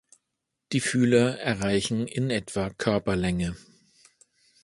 [0.71, 3.55] Die Fühler erreichen in etwa Körperlänge.